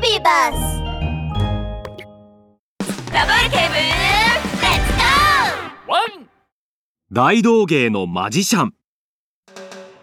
[0.00, 0.80] ビーバス
[3.12, 6.26] ダブルケーブルレッツゴーワン
[7.12, 8.74] 大道芸のマジシャン。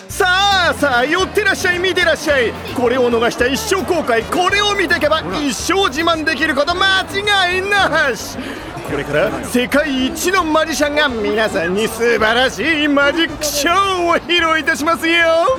[0.07, 0.27] さ
[0.69, 2.53] あさあ寄ってらっしゃい見てらっしゃい。
[2.75, 8.37] これを逃した一生後悔これを見ていけば一生自慢できること間違いなし。
[8.91, 15.57] これから世界一のマジシャンが皆さんに素晴らしいマジックショーを披露いたしますよ。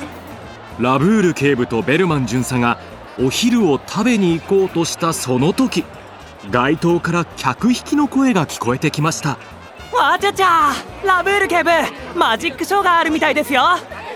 [0.79, 2.79] ラブール警部とベルマン巡査が
[3.21, 5.85] お昼を食べに行こうとしたその時
[6.51, 9.39] 街頭から客引きの声が聞こえてきました。
[9.93, 10.73] わちゃちゃ
[11.05, 11.71] ラブール警部
[12.15, 13.63] マジックショーがあるみたいですよ。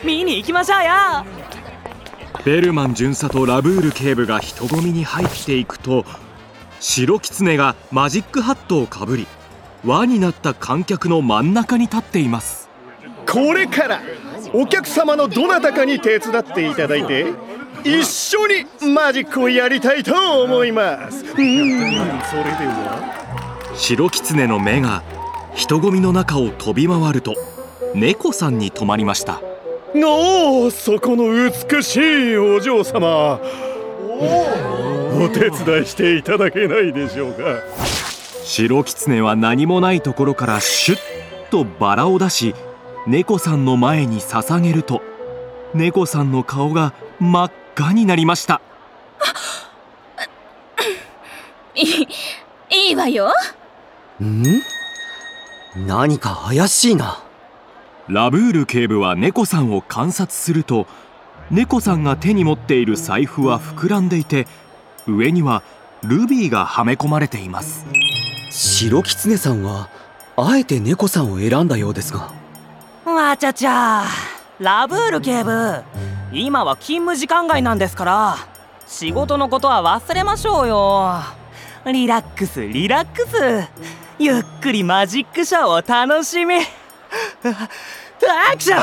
[0.04, 0.90] 見に行きましょうよ。
[2.44, 6.04] ベルマン巡査とラブール警部が人混みに入っていくと
[6.80, 9.26] 白狐がマジックハットをかぶり
[9.84, 12.70] 輪になった観客の真ん中に立っています。
[13.28, 14.00] これから
[14.52, 17.26] お客様のどなたかに手伝っていただいて
[17.84, 21.24] 一緒にマジックをやりたいと思います。
[21.24, 21.50] うんそれで
[22.66, 25.02] は白狐の目が
[25.54, 27.34] 人混みの中を飛び回ると
[27.94, 29.40] 猫さんに止まりました。
[29.94, 33.40] おおそこの美しいお嬢様。
[35.14, 37.42] お手伝いしていただけないでしょうか。
[38.44, 40.98] 白狐は何もないところからシュッ
[41.50, 42.54] とバラを出し
[43.06, 45.02] 猫さんの前に捧げると
[45.74, 48.60] 猫さんの顔が真っ赤になりました。
[51.74, 52.08] いい
[52.88, 53.32] いいわよ。
[54.22, 54.44] ん？
[55.86, 57.22] 何か怪しいな。
[58.08, 60.86] ラブール警部は猫さんを観察すると
[61.50, 64.46] 猫さんが手に持っている財布は膨らんでいて
[65.06, 65.62] 上には
[66.02, 67.86] ルビーがはめ込まれています。
[68.50, 69.88] 白狐さんは
[70.36, 72.30] あえて猫さんを選んだようですが。
[73.06, 74.04] わちゃちゃ
[74.58, 75.82] ラブール警部
[76.34, 78.36] 今は勤務時間外なんですから
[78.86, 81.20] 仕事のことは忘れましょうよ。
[81.86, 83.68] リラックスリラックス。
[84.18, 86.56] ゆっくりマジックショーを楽しみ。
[86.56, 86.60] ア
[88.56, 88.80] クション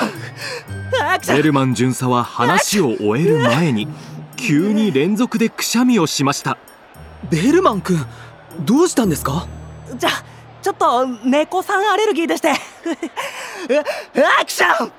[1.11, 1.37] アクション。
[1.37, 3.87] ベルマン巡査は話を終える前に
[4.35, 6.57] 急に連続でくしゃみをしました。
[7.29, 8.05] ベルマン君
[8.61, 9.47] どうしたんですか？
[9.95, 10.09] じゃ
[10.61, 12.51] ちょっと猫さんアレルギーでして。
[12.51, 14.91] アクショ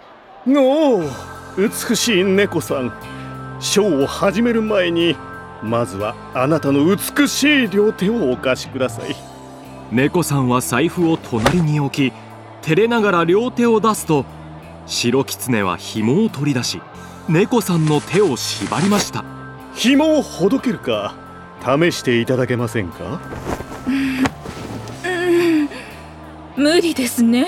[0.46, 0.56] ン！
[0.56, 2.92] おお美しい猫さん。
[3.60, 5.16] ショーを始める前に
[5.62, 9.14] まずはあなたの美しい両手をお貸しください。
[9.92, 12.14] 猫さんは財布を隣に置き
[12.62, 14.24] 照れながら両手を出すと
[14.86, 16.80] 白狐は紐を取り出し
[17.28, 19.24] 猫さんの手を縛りました。
[19.74, 21.14] 紐をほどけるか
[21.62, 23.20] 試していただけませんか？
[26.56, 27.46] 無理ですね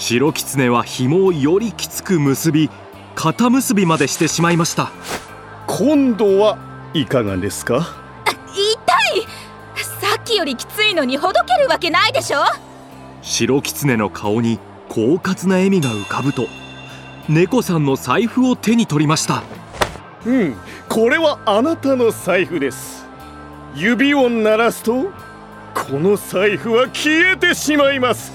[0.00, 2.70] 白狐は紐をよりきつく結び
[3.16, 4.92] 肩結びまでしてしまいました。
[5.66, 6.56] 今度は
[6.94, 7.84] いかがですか？
[8.54, 9.22] 痛い！
[9.74, 12.38] さっきよりきついのにほどけるわけないでしょ？
[13.22, 16.46] 白狐の顔に狡猾な笑みが浮かぶと
[17.28, 19.42] 猫さんの財布を手に取りました。
[20.24, 20.56] うん
[20.88, 23.04] これはあなたの財布です。
[23.74, 25.10] 指を鳴らすと
[25.74, 28.32] この財布は消えてしまいます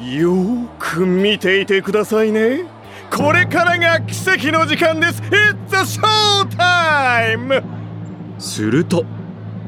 [0.00, 2.64] よーく見ていてくださいね。
[3.14, 5.20] これからが奇跡の時間です。
[5.20, 7.62] It's a show time!
[8.38, 9.04] すると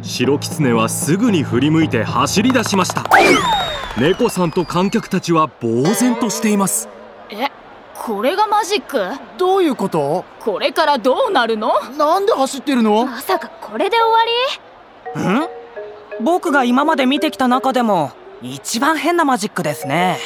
[0.00, 3.04] 白狐はすぐに振り向いて走り出しました。
[3.98, 6.88] 猫さんと観客たちは呆然としています。
[7.28, 7.48] え
[7.94, 8.98] これがマジック？
[9.36, 10.24] どういうこと？
[10.40, 11.78] これからどうなるの？
[11.98, 13.04] なんで走ってるの？
[13.04, 13.98] まさかこれで
[15.14, 16.22] 終わり？
[16.22, 18.12] ん僕が今まで見てきた中でも
[18.42, 20.18] 一番変なマジックですね。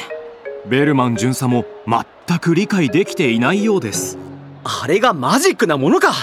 [0.65, 4.17] ベルマン巡査も全く理解できていないようです。
[4.63, 6.13] あれがマジックなものか。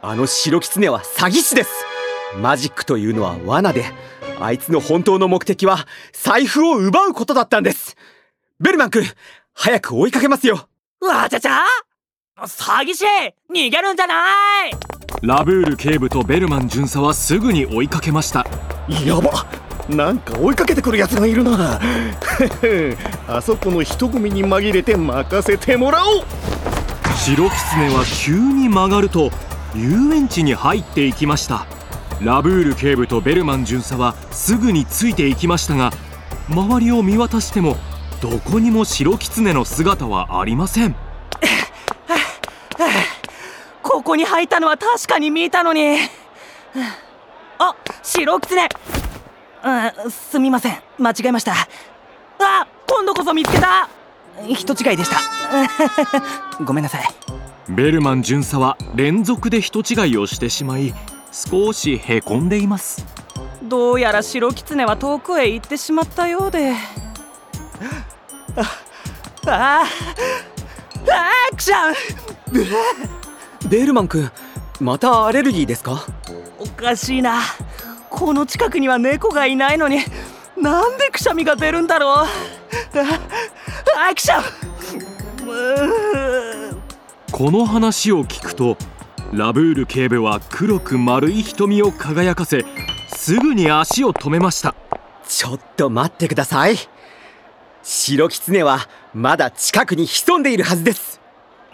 [0.00, 1.84] あの白狐は詐欺師です。
[2.40, 3.84] マジックというのは罠で
[4.40, 7.96] あいつの本当の目的は財布を奪うことだったんです。
[8.58, 9.04] ベルマン君
[9.52, 10.66] 早く追いかけますよ。
[11.00, 11.64] わちゃちゃ
[12.38, 13.04] 詐欺師
[13.50, 14.14] 逃げるんじゃな
[14.68, 14.72] い。
[15.22, 18.46] ラブール警部とベルマン巡査はすぐに追いかけました。
[19.04, 19.46] やば
[19.88, 21.80] なんか追いかけてくるやつがいるな。
[23.28, 26.24] あそこの人混みに紛れて任せてもらおう。
[27.16, 29.30] 白狐は急に曲がると
[29.74, 31.66] 遊園地に入っていきました。
[32.20, 35.92] ラブール警部とベルマン巡査はすぐについていきましたが
[36.48, 37.76] 周りを見渡しても
[38.22, 40.96] どこにも白狐の姿はありません。
[43.82, 45.98] ここに入ったのは確かに見たのに。
[47.58, 48.68] あ白狐
[49.66, 50.78] うんすみません。
[50.98, 51.52] 間違えました。
[52.38, 53.88] あ今度こそ見つけた。
[54.54, 55.18] 人違いでした。
[56.64, 57.02] ごめんなさい。
[57.68, 60.94] ベルマン巡査は連続で人違いをしてしまい
[61.32, 63.04] 少しへこんでいます。
[63.62, 66.74] どうやら白狐は遠くへ行ってしまったようで。
[68.56, 68.62] あ
[69.48, 69.84] あ
[71.52, 71.90] アクショ
[73.64, 73.68] ン！
[73.68, 74.30] ベルマン君
[74.80, 76.04] またアレルギーですか？
[76.58, 77.40] おかしいな
[78.16, 79.98] この近くには猫がいないのに
[80.56, 82.26] なんでくしゃみが出るんだろう。
[83.98, 84.42] あアクション
[87.30, 88.78] この話を聞くと
[89.32, 92.64] ラブール警部は黒く丸い瞳を輝かせ
[93.14, 94.74] すぐに足を止めました
[95.28, 96.76] ちょっと待ってください
[97.82, 101.20] 白狐はまだ近くに潜んでいるはずです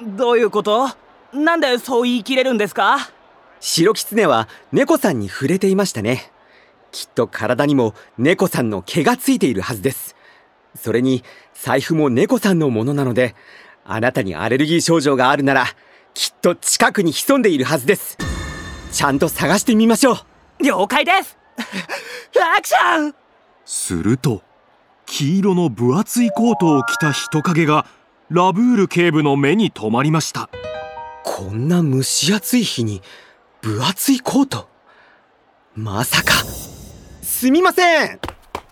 [0.00, 0.88] どういうこと
[1.32, 3.10] なんでそう言い切れるんですか
[3.64, 6.32] 白狐は猫さんに触れていましたね。
[6.90, 10.16] きっと体にも猫さんの毛がついているはずです。
[10.74, 11.22] それに
[11.54, 13.36] 財布も猫さんのものなので
[13.84, 15.66] あなたにアレルギー症状があるなら
[16.12, 18.18] きっと近くに潜んでいるはずです。
[18.90, 20.16] ちゃんと探してみましょう。
[20.64, 21.38] 了解です。
[21.56, 23.14] アクション！
[23.64, 24.42] すると
[25.06, 27.86] 黄色の分厚いコートを着た人影が
[28.28, 30.50] ラブール警部の目に留まりました。
[31.22, 33.02] こんな蒸し暑い日に
[33.62, 34.68] 分厚いコート。
[35.76, 36.32] まさか。
[37.22, 38.18] すみません。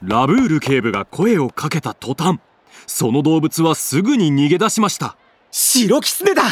[0.03, 2.41] ラブール警部が声をかけた途端
[2.89, 5.17] その動物はすぐに逃げ出しました。
[5.53, 6.43] 白狐だ。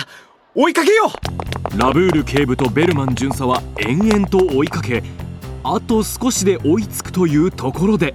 [0.55, 1.79] 追いかけよう。
[1.79, 5.03] ラブール警部とベルマン巡査は延々と追いかけ
[5.65, 8.15] あと少しで追いつくというところで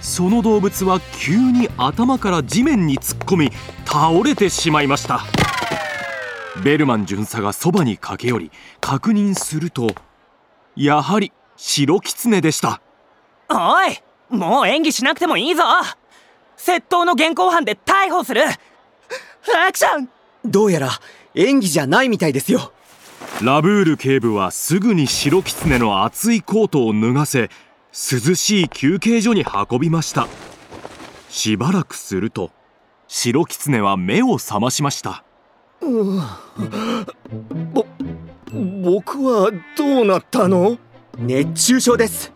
[0.00, 3.52] その動物は急に頭から地面に突っ込み
[3.84, 5.26] 倒れてしまいました
[6.62, 8.50] ベルマン巡査がそばに駆け寄り
[8.80, 9.94] 確認すると
[10.76, 12.80] やはり白狐でした。
[13.48, 13.54] お
[13.84, 13.98] い
[14.30, 15.62] もう演技しなくてもいいぞ。
[16.56, 18.42] 窃盗の現行犯で逮捕する。
[18.44, 20.08] アクション。
[20.44, 20.90] どうやら
[21.34, 22.72] 演技じゃないみたいですよ。
[23.42, 27.50] ラブール警部はすぐに白狐の厚いコートを脱がせ
[27.92, 30.28] 涼しい休憩所に運びました。
[31.32, 32.50] しばらくすると
[33.08, 35.24] 白狐は目を覚ましました
[37.72, 37.86] ぼ
[38.82, 40.78] 僕はどうなったの？
[41.18, 42.32] 熱中症です。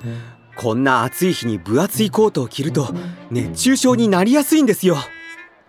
[0.56, 2.94] こんな暑い日に分厚いコートを着ると
[3.30, 4.96] 熱中症になりやすいんですよ。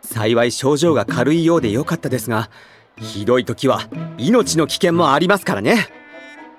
[0.02, 2.50] 幸い症状が軽いようでよかったですが
[2.98, 3.82] ひどい時は
[4.18, 5.90] 命の危険もありますからね。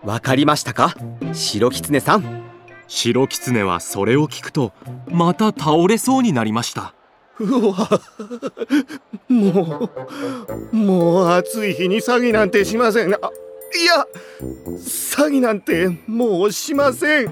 [0.05, 0.95] わかりましたか？
[1.33, 2.45] 白狐さん。
[2.87, 4.73] 白狐はそれを聞くと
[5.09, 6.95] また倒れそうになりました
[7.41, 8.01] うわ。
[9.29, 9.91] も
[10.73, 13.15] うもう暑い日に詐欺なんてしません。
[13.15, 14.07] あいや
[14.77, 17.31] 詐欺なんてもうしません。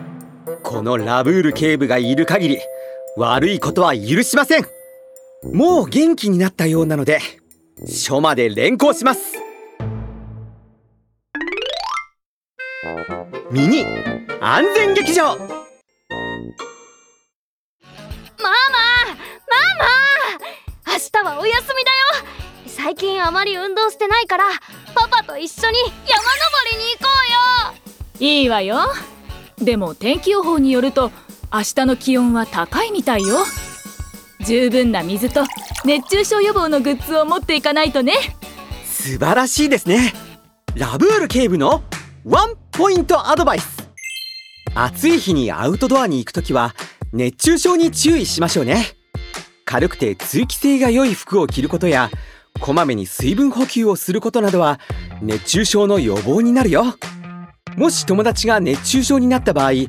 [0.63, 2.59] このラブール警部がいる限り
[3.17, 4.67] 悪いことは許しません。
[5.53, 7.21] もう元気になったようなので
[7.87, 9.35] 署まで連行します。
[13.51, 13.85] ミニ
[14.41, 15.56] 安全劇場。
[23.27, 24.45] あまり運動してないから
[24.95, 25.97] パパと一緒に山登
[26.71, 27.11] りに行こ
[28.21, 28.27] うよ。
[28.29, 28.79] いいわよ。
[29.59, 31.11] でも天気予報によると
[31.53, 33.39] 明日の気温は高いみたいよ。
[34.47, 35.43] 十分な水と
[35.85, 38.13] 熱中症予防のグッズを持っていかないとね。
[38.85, 40.15] 素晴らしいですね。
[40.77, 41.83] ラブール警部の
[42.25, 43.89] ワンポイントアドバイス。
[44.77, 46.77] 暑い日にアウトドアに行くときは
[47.13, 48.87] 熱中症に注意しましょうね。
[49.65, 52.09] 軽くて通気性が良い服を着ることや
[52.61, 54.81] こまめに水分補給をすることなどは
[55.23, 56.85] 熱中症の予防になるよ。
[57.77, 59.89] もし友達が熱中症になった場合涼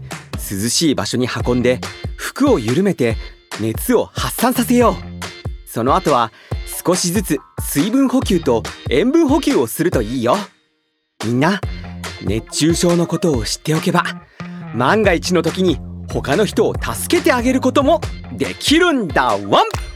[0.69, 1.79] しい場所に運んで
[2.17, 3.15] 服を緩めて
[3.61, 4.93] 熱を発散させよう。
[5.67, 6.31] その後は
[6.85, 10.37] 少しずつ水分補給と塩分補給をするといいよ。
[11.25, 11.59] みんな
[12.23, 14.03] 熱中症のことを知っておけば
[14.75, 15.79] 万が一の時に
[16.11, 18.01] 他の人を助けてあげることも
[18.33, 19.37] できるんだ。
[19.37, 19.86] ワン！